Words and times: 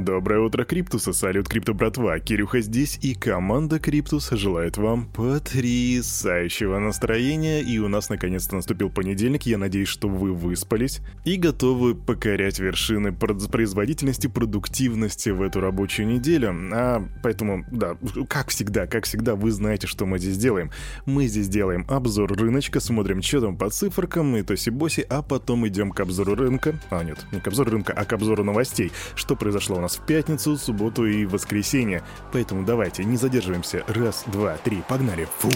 Доброе 0.00 0.40
утро, 0.40 0.64
Криптуса, 0.64 1.12
салют, 1.12 1.46
Крипто 1.46 1.74
братва, 1.74 2.18
Кирюха 2.20 2.62
здесь, 2.62 2.98
и 3.02 3.14
команда 3.14 3.78
Криптус 3.78 4.30
желает 4.30 4.78
вам 4.78 5.04
потрясающего 5.04 6.78
настроения, 6.78 7.60
и 7.60 7.78
у 7.78 7.88
нас 7.88 8.08
наконец-то 8.08 8.56
наступил 8.56 8.88
понедельник, 8.88 9.42
я 9.42 9.58
надеюсь, 9.58 9.88
что 9.88 10.08
вы 10.08 10.32
выспались 10.32 11.02
и 11.26 11.36
готовы 11.36 11.94
покорять 11.94 12.60
вершины 12.60 13.12
производительности, 13.12 14.26
продуктивности 14.26 15.28
в 15.28 15.42
эту 15.42 15.60
рабочую 15.60 16.08
неделю, 16.08 16.56
а 16.72 17.06
поэтому, 17.22 17.66
да, 17.70 17.98
как 18.26 18.48
всегда, 18.48 18.86
как 18.86 19.04
всегда, 19.04 19.34
вы 19.34 19.50
знаете, 19.50 19.86
что 19.86 20.06
мы 20.06 20.18
здесь 20.18 20.38
делаем. 20.38 20.70
Мы 21.04 21.26
здесь 21.26 21.48
делаем 21.48 21.84
обзор 21.90 22.32
рыночка, 22.32 22.80
смотрим, 22.80 23.20
что 23.20 23.42
там 23.42 23.58
по 23.58 23.68
циферкам 23.68 24.34
и 24.34 24.42
тоси-боси, 24.42 25.04
а 25.10 25.20
потом 25.20 25.68
идем 25.68 25.90
к 25.90 26.00
обзору 26.00 26.36
рынка, 26.36 26.80
а 26.88 27.04
нет, 27.04 27.18
не 27.32 27.40
к 27.40 27.46
обзору 27.48 27.72
рынка, 27.72 27.92
а 27.92 28.06
к 28.06 28.14
обзору 28.14 28.44
новостей, 28.44 28.92
что 29.14 29.36
произошло 29.36 29.76
у 29.76 29.80
нас 29.80 29.89
в 29.96 30.06
пятницу, 30.06 30.56
субботу 30.56 31.06
и 31.06 31.26
воскресенье. 31.26 32.02
Поэтому 32.32 32.64
давайте, 32.64 33.04
не 33.04 33.16
задерживаемся. 33.16 33.84
Раз, 33.86 34.24
два, 34.26 34.56
три, 34.56 34.82
погнали. 34.88 35.28
Фу. 35.38 35.50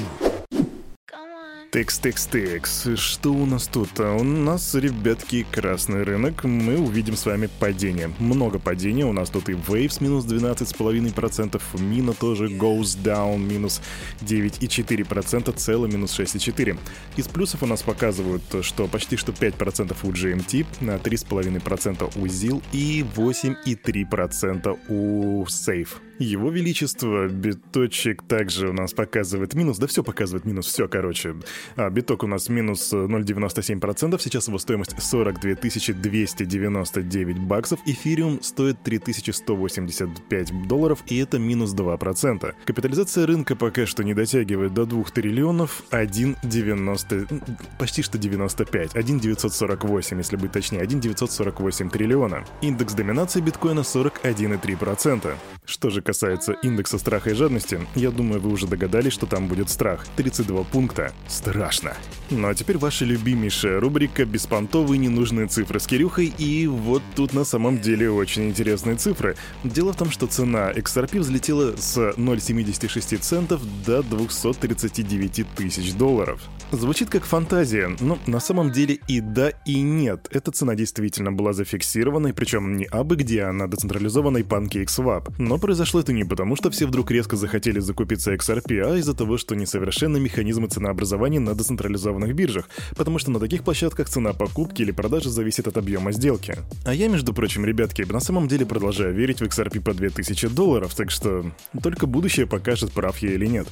Текс, 1.75 1.99
текс, 1.99 2.27
текс. 2.27 2.87
Что 2.95 3.33
у 3.33 3.47
нас 3.47 3.67
тут? 3.67 3.99
А 3.99 4.15
у 4.15 4.23
нас, 4.23 4.77
ребятки, 4.77 5.45
красный 5.51 6.05
рынок. 6.05 6.45
Мы 6.45 6.79
увидим 6.79 7.17
с 7.17 7.27
вами 7.27 7.49
падение. 7.59 8.13
Много 8.21 8.61
падения. 8.61 9.05
У 9.05 9.13
нас 9.13 9.29
тут 9.29 9.49
и 9.49 9.55
Waves 9.55 10.01
минус 10.01 10.25
12,5%, 10.25 11.61
Мина 11.81 12.13
тоже 12.13 12.47
goes 12.47 12.97
down 13.03 13.39
минус 13.39 13.81
9,4%, 14.21 15.53
целый 15.57 15.91
минус 15.91 16.17
6,4%. 16.17 16.79
Из 17.17 17.27
плюсов 17.27 17.65
у 17.65 17.67
нас 17.67 17.83
показывают, 17.83 18.45
что 18.63 18.87
почти 18.87 19.17
что 19.17 19.33
5% 19.33 19.97
у 20.05 20.13
GMT, 20.13 20.67
на 20.81 20.95
3,5% 20.99 22.13
у 22.15 22.27
ZIL 22.27 22.63
и 22.71 23.05
8,3% 23.17 24.79
у 24.91 25.45
Safe. 25.47 25.89
Его 26.19 26.51
Величество, 26.51 27.27
биточек 27.29 28.23
также 28.23 28.69
у 28.69 28.73
нас 28.73 28.93
показывает 28.93 29.55
минус, 29.55 29.79
да 29.79 29.87
все 29.87 30.05
показывает 30.05 30.45
минус, 30.45 30.67
все, 30.67 30.89
короче. 30.89 31.35
А, 31.77 31.91
биток 31.91 32.23
у 32.23 32.27
нас 32.27 32.49
минус 32.49 32.93
0,97%, 32.93 34.21
сейчас 34.23 34.49
его 34.49 34.59
стоимость 34.59 34.95
42 35.01 35.55
299 35.55 37.39
баксов, 37.39 37.81
эфириум 37.87 38.43
стоит 38.43 38.83
3185 38.83 40.69
долларов, 40.69 41.03
и 41.09 41.19
это 41.19 41.39
минус 41.39 41.75
2%. 41.75 42.55
Капитализация 42.65 43.27
рынка 43.27 43.57
пока 43.57 43.87
что 43.87 44.05
не 44.05 44.15
дотягивает 44.15 44.73
до 44.73 44.87
2 44.87 45.05
триллионов, 45.05 45.83
1,90, 45.91 47.43
почти 47.79 48.03
что 48.03 48.19
95, 48.19 48.95
1,948, 48.95 50.19
если 50.19 50.37
быть 50.37 50.53
точнее, 50.53 50.81
1,948 50.81 51.91
триллиона. 51.91 52.45
Индекс 52.63 52.95
доминации 52.95 53.41
биткоина 53.41 53.81
41,3%. 53.81 55.35
Что 55.67 55.89
же 55.89 56.03
касается 56.03 56.53
индекса 56.63 56.99
страха 56.99 57.31
и 57.31 57.35
жадности, 57.35 57.81
я 57.95 58.11
думаю, 58.11 58.39
вы 58.39 58.51
уже 58.51 58.67
догадались, 58.67 59.15
что 59.15 59.25
там 59.27 59.49
будет 59.49 59.71
страх. 59.71 60.07
32 60.17 60.63
пункта. 60.65 61.13
Страшно. 61.27 61.97
Ну 62.31 62.49
а 62.49 62.55
теперь 62.55 62.77
ваша 62.77 63.07
любимейшая 63.07 63.81
рубрика 63.81 64.27
«Беспонтовые 64.27 64.99
ненужные 64.99 65.47
цифры» 65.47 65.81
с 65.81 65.87
Кирюхой, 65.87 66.27
и 66.37 66.67
вот 66.67 67.03
тут 67.17 67.33
на 67.33 67.45
самом 67.45 67.81
деле 67.81 68.11
очень 68.11 68.49
интересные 68.49 68.97
цифры. 68.97 69.37
Дело 69.63 69.95
в 69.95 69.97
том, 69.97 70.11
что 70.11 70.27
цена 70.27 70.71
XRP 70.73 71.21
взлетела 71.21 71.75
с 71.77 71.97
0,76 71.97 73.19
центов 73.19 73.63
до 73.87 74.03
239 74.03 75.47
тысяч 75.57 75.95
долларов. 75.95 76.43
Звучит 76.73 77.09
как 77.09 77.25
фантазия, 77.25 77.95
но 78.01 78.19
на 78.27 78.41
самом 78.41 78.71
деле 78.71 78.99
и 79.07 79.21
да, 79.21 79.51
и 79.65 79.81
нет. 79.81 80.29
Эта 80.31 80.51
цена 80.51 80.75
действительно 80.75 81.33
была 81.33 81.53
зафиксированной, 81.53 82.35
причем 82.35 82.77
не 82.77 82.85
абы 82.85 83.17
где, 83.17 83.45
а 83.45 83.53
на 83.53 83.69
децентрализованной 83.69 84.43
PancakeSwap. 84.43 85.35
Но 85.39 85.54
произошло 85.59 86.01
это 86.01 86.13
не 86.13 86.25
потому, 86.25 86.57
что 86.57 86.71
все 86.71 86.87
вдруг 86.87 87.11
резко 87.11 87.37
захотели 87.37 87.81
закупиться 87.81 88.35
XRP, 88.35 88.81
а 88.81 88.97
из-за 88.97 89.15
того, 89.15 89.39
что 89.39 89.55
несовершенны 89.55 90.21
механизмы 90.21 90.69
ценообразования 90.69 91.41
на 91.41 91.55
децентрализованных 91.55 92.35
биржах, 92.35 92.69
потому 92.97 93.19
что 93.19 93.31
на 93.31 93.41
таких 93.41 93.63
площадках 93.63 94.09
цена 94.09 94.33
покупки 94.33 94.83
или 94.83 94.91
продажи 94.91 95.31
зависит 95.31 95.69
от 95.69 95.77
объема 95.77 96.13
сделки. 96.13 96.57
А 96.85 96.95
я, 96.95 97.09
между 97.09 97.35
прочим, 97.35 97.65
ребятки, 97.65 98.03
на 98.03 98.21
самом 98.21 98.49
деле 98.49 98.67
продолжаю 98.67 99.15
верить 99.15 99.41
в 99.41 99.45
XRP 99.45 99.81
по 99.81 99.95
2000 99.95 100.49
долларов, 100.49 100.95
так 100.95 101.11
что 101.11 101.45
только 101.83 102.07
будущее 102.07 102.47
покажет, 102.47 102.93
прав 102.93 103.19
я 103.19 103.33
или 103.33 103.47
нет. 103.47 103.67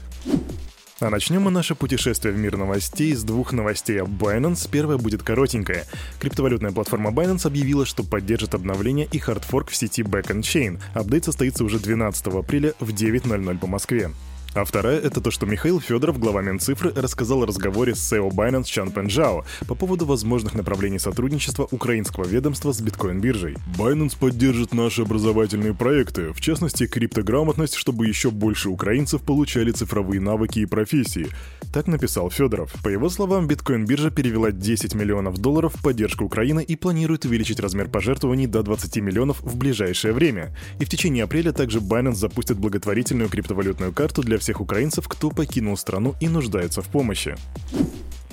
А 1.02 1.10
начнем 1.10 1.42
мы 1.42 1.50
наше 1.50 1.74
путешествие 1.74 2.32
в 2.32 2.38
мир 2.38 2.56
новостей 2.56 3.12
с 3.12 3.24
двух 3.24 3.52
новостей 3.52 4.00
о 4.00 4.04
Binance. 4.04 4.68
Первая 4.70 4.98
будет 4.98 5.24
коротенькая. 5.24 5.84
Криптовалютная 6.20 6.70
платформа 6.70 7.10
Binance 7.10 7.44
объявила, 7.44 7.84
что 7.84 8.04
поддержит 8.04 8.54
обновление 8.54 9.08
и 9.10 9.18
хардфорк 9.18 9.70
в 9.70 9.74
сети 9.74 10.02
Back 10.02 10.28
Chain. 10.42 10.80
Апдейт 10.94 11.24
состоится 11.24 11.64
уже 11.64 11.80
12 11.80 12.28
апреля 12.28 12.74
в 12.78 12.90
9.00 12.90 13.58
по 13.58 13.66
Москве. 13.66 14.12
А 14.54 14.66
вторая— 14.66 14.98
это 15.02 15.22
то, 15.22 15.30
что 15.30 15.46
Михаил 15.46 15.80
Федоров, 15.80 16.18
глава 16.18 16.42
Минцифры, 16.42 16.92
рассказал 16.94 17.42
о 17.42 17.46
разговоре 17.46 17.94
с 17.94 18.12
SEO 18.12 18.30
Binance 18.30 18.64
Чан 18.64 18.90
Пенджао 18.90 19.46
по 19.66 19.74
поводу 19.74 20.04
возможных 20.04 20.52
направлений 20.52 20.98
сотрудничества 20.98 21.66
украинского 21.70 22.26
ведомства 22.26 22.72
с 22.72 22.82
биткоин-биржей. 22.82 23.56
Binance 23.78 24.14
поддержит 24.18 24.74
наши 24.74 25.02
образовательные 25.02 25.72
проекты, 25.72 26.34
в 26.34 26.40
частности, 26.42 26.86
криптограмотность, 26.86 27.76
чтобы 27.76 28.06
еще 28.06 28.30
больше 28.30 28.68
украинцев 28.68 29.22
получали 29.22 29.70
цифровые 29.70 30.20
навыки 30.20 30.58
и 30.58 30.66
профессии. 30.66 31.28
Так 31.72 31.86
написал 31.86 32.30
Федоров. 32.30 32.74
По 32.84 32.88
его 32.88 33.08
словам, 33.08 33.46
биткоин-биржа 33.46 34.10
перевела 34.10 34.52
10 34.52 34.94
миллионов 34.94 35.38
долларов 35.38 35.74
в 35.74 35.82
поддержку 35.82 36.24
Украины 36.24 36.62
и 36.62 36.76
планирует 36.76 37.24
увеличить 37.24 37.58
размер 37.58 37.88
пожертвований 37.88 38.46
до 38.46 38.62
20 38.62 38.98
миллионов 38.98 39.40
в 39.40 39.56
ближайшее 39.56 40.12
время. 40.12 40.54
И 40.78 40.84
в 40.84 40.90
течение 40.90 41.24
апреля 41.24 41.52
также 41.52 41.78
Binance 41.78 42.16
запустит 42.16 42.58
благотворительную 42.58 43.30
криптовалютную 43.30 43.94
карту 43.94 44.20
для 44.20 44.41
всех 44.42 44.60
украинцев, 44.60 45.08
кто 45.08 45.30
покинул 45.30 45.76
страну 45.76 46.14
и 46.20 46.28
нуждается 46.28 46.82
в 46.82 46.88
помощи. 46.88 47.36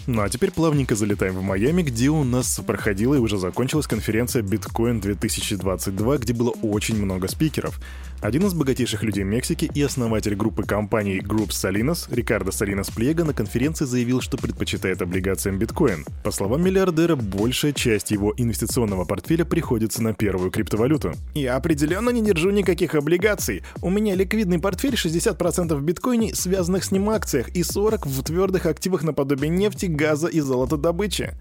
Ну 0.08 0.24
а 0.24 0.30
теперь 0.30 0.50
плавненько 0.50 0.96
залетаем 0.96 1.36
в 1.36 1.44
Майами, 1.44 1.84
где 1.84 2.10
у 2.10 2.24
нас 2.24 2.60
проходила 2.66 3.14
и 3.14 3.20
уже 3.20 3.38
закончилась 3.38 3.86
конференция 3.86 4.42
Bitcoin 4.42 5.00
2022, 5.00 6.18
где 6.18 6.34
было 6.34 6.50
очень 6.64 7.00
много 7.00 7.28
спикеров. 7.28 7.80
Один 8.22 8.46
из 8.46 8.54
богатейших 8.54 9.02
людей 9.04 9.24
Мексики 9.24 9.72
и 9.74 9.82
основатель 9.82 10.36
группы 10.36 10.64
компаний 10.64 11.20
Group 11.20 11.50
Salinas, 11.50 12.14
Рикардо 12.14 12.52
Салинас 12.52 12.90
Плега, 12.90 13.24
на 13.24 13.34
конференции 13.34 13.86
заявил, 13.86 14.20
что 14.20 14.38
предпочитает 14.38 15.02
облигациям 15.02 15.58
биткоин. 15.58 16.04
По 16.22 16.32
словам 16.32 16.62
миллиардера, 16.62 17.16
большая 17.16 17.72
часть 17.72 18.12
его 18.12 18.34
инвестиционного 18.36 19.06
портфеля 19.06 19.46
приходится 19.46 20.04
на 20.04 20.14
первую 20.14 20.52
криптовалюту. 20.52 21.14
«Я 21.34 21.56
определенно 21.56 22.10
не 22.10 22.22
держу 22.22 22.50
никаких 22.50 22.94
облигаций. 22.94 23.64
У 23.82 23.90
меня 23.90 24.16
ликвидный 24.16 24.60
портфель 24.60 24.96
60% 24.96 25.74
в 25.74 25.82
биткоине, 25.82 26.36
связанных 26.36 26.84
с 26.84 26.92
ним 26.92 27.10
акциях, 27.10 27.48
и 27.56 27.62
40% 27.62 28.06
в 28.06 28.24
твердых 28.24 28.66
активах 28.66 29.04
наподобие 29.04 29.50
нефти, 29.50 29.86
газа 29.86 30.28
и 30.28 30.42
золотодобычи. 30.42 31.36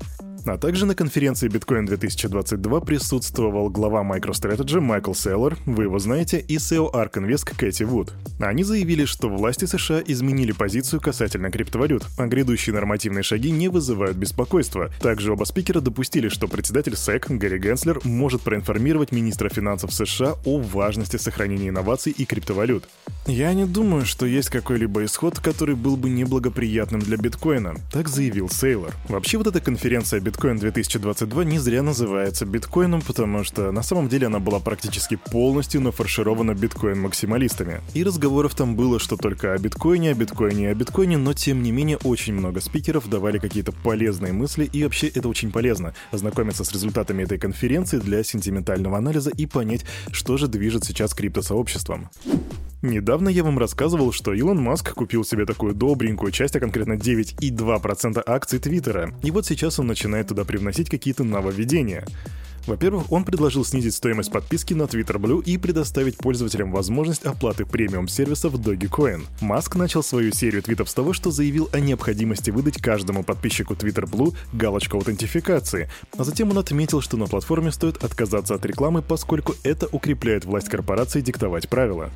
А 0.46 0.56
также 0.56 0.86
на 0.86 0.94
конференции 0.94 1.48
Bitcoin 1.48 1.86
2022 1.86 2.80
присутствовал 2.80 3.68
глава 3.68 4.02
MicroStrategy 4.02 4.80
Майкл 4.80 5.12
Селлер, 5.12 5.58
вы 5.66 5.84
его 5.84 5.98
знаете, 5.98 6.38
и 6.38 6.56
SEO 6.56 6.92
ARK 6.92 7.14
Invest 7.14 7.54
Кэти 7.56 7.82
Вуд. 7.82 8.12
Они 8.40 8.62
заявили, 8.62 9.04
что 9.04 9.28
власти 9.28 9.64
США 9.64 10.02
изменили 10.06 10.52
позицию 10.52 11.00
касательно 11.00 11.50
криптовалют, 11.50 12.04
а 12.16 12.26
грядущие 12.26 12.74
нормативные 12.74 13.22
шаги 13.22 13.50
не 13.50 13.68
вызывают 13.68 14.16
беспокойства. 14.16 14.90
Также 15.00 15.32
оба 15.32 15.44
спикера 15.44 15.80
допустили, 15.80 16.28
что 16.28 16.48
председатель 16.48 16.96
СЭК 16.96 17.26
Гарри 17.30 17.58
Генслер 17.58 18.00
может 18.04 18.42
проинформировать 18.42 19.12
министра 19.12 19.48
финансов 19.48 19.92
США 19.92 20.36
о 20.44 20.58
важности 20.60 21.16
сохранения 21.16 21.68
инноваций 21.68 22.14
и 22.16 22.24
криптовалют. 22.24 22.88
Я 23.26 23.52
не 23.52 23.66
думаю, 23.66 24.06
что 24.06 24.24
есть 24.24 24.48
какой-либо 24.48 25.04
исход, 25.04 25.38
который 25.38 25.74
был 25.74 25.96
бы 25.96 26.08
неблагоприятным 26.08 27.00
для 27.00 27.16
биткоина, 27.16 27.74
так 27.92 28.08
заявил 28.08 28.48
Сейлор. 28.48 28.94
Вообще 29.08 29.36
вот 29.36 29.46
эта 29.46 29.60
конференция 29.60 30.20
Bitcoin 30.28 30.58
2022 30.58 31.44
не 31.44 31.58
зря 31.58 31.82
называется 31.82 32.44
биткоином, 32.44 33.00
потому 33.00 33.44
что 33.44 33.72
на 33.72 33.82
самом 33.82 34.10
деле 34.10 34.26
она 34.26 34.40
была 34.40 34.60
практически 34.60 35.16
полностью 35.16 35.80
нафарширована 35.80 36.50
биткоин-максималистами. 36.50 37.80
И 37.94 38.04
разговоров 38.04 38.54
там 38.54 38.76
было, 38.76 38.98
что 38.98 39.16
только 39.16 39.54
о 39.54 39.58
биткоине, 39.58 40.10
о 40.10 40.14
биткоине 40.14 40.64
и 40.64 40.66
о 40.66 40.74
биткоине, 40.74 41.16
но 41.16 41.32
тем 41.32 41.62
не 41.62 41.72
менее 41.72 41.96
очень 42.04 42.34
много 42.34 42.60
спикеров 42.60 43.08
давали 43.08 43.38
какие-то 43.38 43.72
полезные 43.72 44.34
мысли, 44.34 44.68
и 44.70 44.84
вообще 44.84 45.08
это 45.08 45.30
очень 45.30 45.50
полезно— 45.50 45.94
ознакомиться 46.10 46.62
с 46.62 46.72
результатами 46.72 47.22
этой 47.22 47.38
конференции 47.38 47.98
для 47.98 48.22
сентиментального 48.22 48.98
анализа 48.98 49.30
и 49.30 49.46
понять, 49.46 49.86
что 50.12 50.36
же 50.36 50.46
движет 50.46 50.84
сейчас 50.84 51.14
криптосообществом. 51.14 52.10
Недавно 52.80 53.28
я 53.28 53.42
вам 53.42 53.58
рассказывал, 53.58 54.12
что 54.12 54.32
Илон 54.32 54.62
Маск 54.62 54.94
купил 54.94 55.24
себе 55.24 55.44
такую 55.46 55.74
добренькую 55.74 56.30
часть, 56.30 56.54
а 56.54 56.60
конкретно 56.60 56.92
9,2% 56.92 58.22
акций 58.24 58.60
Твиттера. 58.60 59.12
И 59.24 59.32
вот 59.32 59.46
сейчас 59.46 59.80
он 59.80 59.88
начинает 59.88 60.28
туда 60.28 60.44
привносить 60.44 60.88
какие-то 60.88 61.24
нововведения. 61.24 62.06
Во-первых, 62.68 63.10
он 63.10 63.24
предложил 63.24 63.64
снизить 63.64 63.94
стоимость 63.94 64.30
подписки 64.30 64.74
на 64.74 64.82
Twitter 64.82 65.16
Blue 65.16 65.42
и 65.42 65.56
предоставить 65.56 66.18
пользователям 66.18 66.70
возможность 66.70 67.24
оплаты 67.24 67.64
премиум 67.64 68.08
сервисов 68.08 68.54
Dogecoin. 68.54 69.24
Маск 69.40 69.74
начал 69.74 70.02
свою 70.02 70.32
серию 70.32 70.62
твитов 70.62 70.90
с 70.90 70.94
того, 70.94 71.14
что 71.14 71.30
заявил 71.30 71.70
о 71.72 71.80
необходимости 71.80 72.50
выдать 72.50 72.82
каждому 72.82 73.24
подписчику 73.24 73.72
Twitter 73.72 74.04
Blue 74.04 74.36
галочку 74.52 74.98
аутентификации, 74.98 75.88
а 76.18 76.24
затем 76.24 76.50
он 76.50 76.58
отметил, 76.58 77.00
что 77.00 77.16
на 77.16 77.26
платформе 77.26 77.72
стоит 77.72 78.04
отказаться 78.04 78.54
от 78.54 78.66
рекламы, 78.66 79.00
поскольку 79.00 79.54
это 79.62 79.88
укрепляет 79.90 80.44
власть 80.44 80.68
корпорации 80.68 81.22
диктовать 81.22 81.70
правила. 81.70 82.10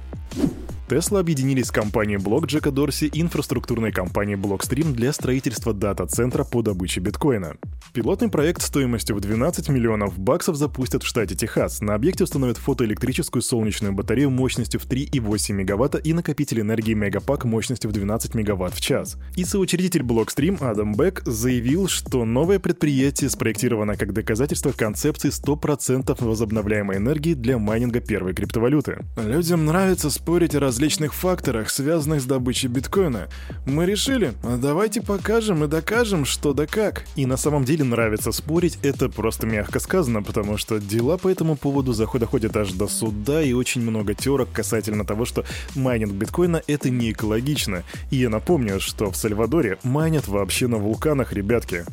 Tesla 0.93 1.21
объединились 1.21 1.69
с 1.69 1.71
компанией 1.71 2.19
Block 2.19 2.45
Джека 2.45 2.71
Дорси 2.71 3.07
и 3.07 3.23
инфраструктурной 3.23 3.93
компанией 3.93 4.37
Blockstream 4.37 4.93
для 4.93 5.15
строительства 5.15 5.73
дата-центра 5.73 6.45
по 6.45 6.61
добыче 6.61 7.01
биткоина. 7.01 7.57
Пилотный 7.95 8.29
проект 8.29 8.61
стоимостью 8.61 9.17
в 9.17 9.21
12 9.21 9.71
миллионов 9.71 10.19
баксов 10.19 10.57
запустят 10.57 11.03
в 11.03 11.07
штате 11.07 11.35
Техас. 11.35 11.81
На 11.81 11.95
объекте 11.95 12.25
установят 12.25 12.59
фотоэлектрическую 12.59 13.41
солнечную 13.41 13.95
батарею 13.95 14.29
мощностью 14.29 14.81
в 14.81 14.87
3,8 14.87 15.53
мегаватта 15.55 15.97
и 15.97 16.13
накопитель 16.13 16.61
энергии 16.61 16.93
Мегапак 16.93 17.47
мощностью 17.47 17.89
в 17.89 17.95
12 17.95 18.35
мегаватт 18.35 18.75
в 18.75 18.81
час. 18.83 19.17
И 19.35 19.47
соучредитель 19.47 20.03
Blockstream 20.03 20.63
Адам 20.63 20.95
Бек 20.95 21.23
заявил, 21.25 21.89
что 21.89 22.27
новое 22.27 22.59
предприятие 22.59 23.31
спроектировано 23.31 23.97
как 23.97 24.13
доказательство 24.13 24.73
концепции 24.73 25.31
100% 25.31 26.23
возобновляемой 26.23 26.99
энергии 26.99 27.33
для 27.33 27.57
майнинга 27.57 28.01
первой 28.01 28.35
криптовалюты. 28.35 28.99
Людям 29.17 29.65
нравится 29.65 30.11
спорить 30.11 30.55
о 30.55 30.61
различных 30.61 30.82
различных 30.83 31.15
факторах, 31.15 31.71
связанных 31.71 32.23
с 32.23 32.25
добычей 32.25 32.69
биткоина. 32.69 33.29
Мы 33.67 33.87
решили, 33.87 34.33
а 34.43 34.57
давайте 34.57 35.01
покажем 35.01 35.63
и 35.63 35.69
докажем, 35.69 36.25
что 36.25 36.53
да 36.55 36.67
как. 36.67 37.05
И 37.15 37.25
на 37.25 37.37
самом 37.37 37.65
деле 37.65 37.85
нравится 37.85 38.33
спорить, 38.33 38.81
это 38.83 39.09
просто 39.09 39.47
мягко 39.47 39.79
сказано, 39.79 40.25
потому 40.25 40.57
что 40.57 40.81
дела 40.81 41.19
по 41.19 41.29
этому 41.29 41.55
поводу 41.55 41.95
доходят 41.95 42.57
аж 42.57 42.73
до 42.73 42.89
суда 42.89 43.43
и 43.43 43.53
очень 43.53 43.81
много 43.83 44.15
терок 44.15 44.49
касательно 44.53 45.05
того, 45.05 45.25
что 45.25 45.45
майнинг 45.77 46.15
биткоина 46.15 46.61
это 46.67 46.91
не 46.91 47.13
экологично. 47.13 47.85
И 48.11 48.17
я 48.17 48.29
напомню, 48.29 48.81
что 48.81 49.13
в 49.13 49.17
Сальвадоре 49.17 49.79
майнят 49.85 50.27
вообще 50.27 50.67
на 50.67 50.79
вулканах, 50.79 51.33
ребятки. 51.33 51.85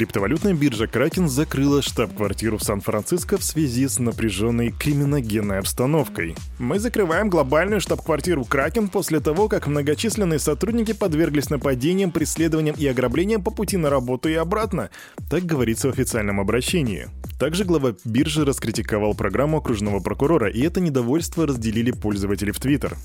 Криптовалютная 0.00 0.54
биржа 0.54 0.86
Kraken 0.86 1.28
закрыла 1.28 1.82
штаб-квартиру 1.82 2.56
в 2.56 2.62
Сан-Франциско 2.62 3.36
в 3.36 3.44
связи 3.44 3.86
с 3.86 3.98
напряженной 3.98 4.70
криминогенной 4.70 5.58
обстановкой. 5.58 6.36
Мы 6.58 6.78
закрываем 6.78 7.28
глобальную 7.28 7.82
штаб-квартиру 7.82 8.46
Kraken 8.48 8.88
после 8.88 9.20
того, 9.20 9.46
как 9.46 9.66
многочисленные 9.66 10.38
сотрудники 10.38 10.94
подверглись 10.94 11.50
нападениям, 11.50 12.12
преследованиям 12.12 12.76
и 12.78 12.86
ограблениям 12.86 13.44
по 13.44 13.50
пути 13.50 13.76
на 13.76 13.90
работу 13.90 14.30
и 14.30 14.34
обратно. 14.36 14.88
Так 15.28 15.44
говорится 15.44 15.88
в 15.88 15.92
официальном 15.92 16.40
обращении. 16.40 17.08
Также 17.38 17.66
глава 17.66 17.94
биржи 18.02 18.46
раскритиковал 18.46 19.12
программу 19.12 19.58
окружного 19.58 20.00
прокурора, 20.00 20.48
и 20.48 20.62
это 20.62 20.80
недовольство 20.80 21.46
разделили 21.46 21.90
пользователи 21.90 22.52
в 22.52 22.58
Твиттер. 22.58 22.96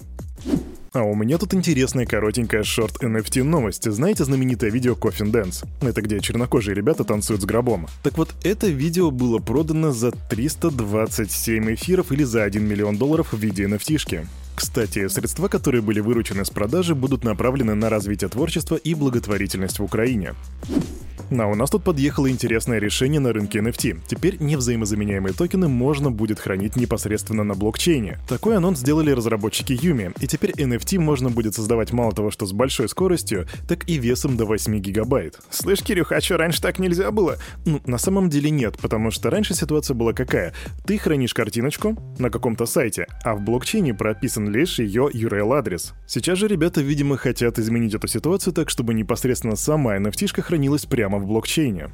А 0.95 1.03
у 1.03 1.13
меня 1.13 1.38
тут 1.38 1.53
интересная 1.53 2.06
коротенькая 2.06 2.63
шорт 2.63 3.03
NFT 3.03 3.44
новость. 3.44 3.92
Знаете 3.92 4.24
знаменитое 4.24 4.71
видео 4.71 4.94
Coffin 4.94 5.30
Dance? 5.30 5.68
Это 5.81 6.01
где 6.01 6.21
чернокожие 6.21 6.74
ребята 6.74 7.03
танцуют 7.03 7.42
с 7.42 7.45
гробом. 7.45 7.88
Так 8.01 8.18
вот, 8.18 8.33
это 8.44 8.68
видео 8.68 9.12
было 9.12 9.39
продано 9.39 9.92
за 9.92 10.12
327 10.12 11.74
эфиров 11.74 12.13
или 12.13 12.24
за 12.24 12.44
1 12.44 12.65
миллион 12.65 12.95
долларов 12.95 13.33
в 13.33 13.38
виде 13.38 13.65
NFT. 13.65 13.95
-шки. 13.95 14.25
Кстати, 14.56 15.09
средства, 15.09 15.50
которые 15.50 15.81
были 15.81 16.00
выручены 16.00 16.45
с 16.45 16.50
продажи, 16.50 16.95
будут 16.95 17.25
направлены 17.25 17.75
на 17.75 17.89
развитие 17.89 18.30
творчества 18.30 18.77
и 18.77 18.94
благотворительность 18.94 19.80
в 19.80 19.83
Украине. 19.83 20.33
А 21.31 21.48
у 21.48 21.56
нас 21.56 21.69
тут 21.69 21.83
подъехало 21.83 22.30
интересное 22.30 22.80
решение 22.80 23.19
на 23.19 23.33
рынке 23.33 23.60
NFT. 23.60 24.01
Теперь 24.07 24.38
невзаимозаменяемые 24.39 25.33
токены 25.33 25.68
можно 25.68 26.12
будет 26.12 26.39
хранить 26.39 26.75
непосредственно 26.75 27.44
на 27.44 27.56
блокчейне. 27.56 28.19
Такой 28.27 28.57
анонс 28.57 28.80
сделали 28.80 29.12
разработчики 29.12 29.74
Юми, 29.74 30.12
и 30.19 30.27
теперь 30.27 30.51
NFT 30.51 31.00
можно 31.00 31.30
будет 31.30 31.56
создавать 31.56 31.92
мало 31.92 32.12
того, 32.12 32.30
что 32.31 32.45
с 32.45 32.54
большой 32.54 32.89
скоростью, 32.89 33.48
так 33.68 33.89
и 33.89 33.98
весом 33.98 34.38
до 34.38 34.45
8 34.45 34.77
гигабайт. 34.80 35.39
Слышь, 35.50 35.81
Кирюх, 35.81 36.12
а 36.12 36.22
что, 36.22 36.38
раньше 36.38 36.62
так 36.62 36.80
нельзя 36.80 37.12
было? 37.12 37.38
Ну, 37.66 37.81
на 37.86 37.98
самом 37.98 38.30
деле 38.30 38.50
нет, 38.51 38.78
потому 38.80 39.10
что 39.10 39.30
раньше 39.30 39.56
ситуация 39.56 39.95
была 39.95 40.13
какая? 40.13 40.54
Ты 40.86 40.98
хранишь 40.98 41.33
картиночку 41.33 41.98
на 42.19 42.30
каком-то 42.30 42.66
сайте, 42.66 43.07
а 43.24 43.36
в 43.36 43.42
блокчейне 43.42 43.94
прописан 43.94 44.50
лишь 44.50 44.80
ее 44.80 45.10
URL-адрес. 45.12 45.94
Сейчас 46.07 46.38
же 46.38 46.48
ребята, 46.48 46.81
видимо, 46.81 47.18
хотят 47.18 47.57
изменить 47.57 47.95
эту 47.95 48.07
ситуацию 48.07 48.54
так, 48.54 48.69
чтобы 48.69 48.94
непосредственно 48.94 49.56
сама 49.56 49.98
NFT 49.98 50.42
хранилась 50.42 50.86
прямо 50.86 51.15
прямо 51.16 51.20
в 51.20 51.28
блокчейне. 51.28 51.90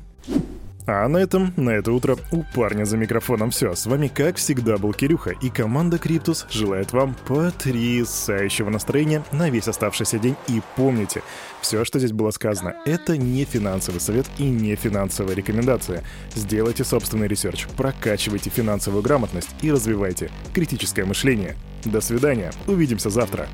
А 0.88 1.08
на 1.08 1.18
этом, 1.18 1.54
на 1.58 1.70
это 1.70 1.92
утро 1.92 2.18
у 2.32 2.44
парня 2.56 2.86
за 2.86 2.98
микрофоном 2.98 3.52
все. 3.52 3.76
С 3.76 3.86
вами, 3.86 4.08
как 4.08 4.38
всегда, 4.38 4.78
был 4.78 4.94
Кирюха, 4.94 5.30
и 5.30 5.50
команда 5.50 6.00
Криптус 6.00 6.48
желает 6.50 6.92
вам 6.92 7.16
потрясающего 7.28 8.70
настроения 8.72 9.24
на 9.32 9.50
весь 9.50 9.68
оставшийся 9.68 10.18
день. 10.18 10.36
И 10.48 10.62
помните, 10.76 11.22
все, 11.62 11.86
что 11.86 12.00
здесь 12.00 12.12
было 12.12 12.32
сказано, 12.32 12.74
это 12.86 13.16
не 13.16 13.46
финансовый 13.46 14.00
совет 14.00 14.26
и 14.40 14.44
не 14.44 14.76
финансовая 14.76 15.36
рекомендация. 15.36 16.04
Сделайте 16.36 16.84
собственный 16.84 17.28
research, 17.28 17.68
прокачивайте 17.78 18.50
финансовую 18.50 19.04
грамотность 19.04 19.50
и 19.62 19.72
развивайте 19.72 20.32
критическое 20.54 21.06
мышление. 21.06 21.56
До 21.86 22.02
свидания, 22.02 22.52
увидимся 22.68 23.12
завтра. 23.12 23.48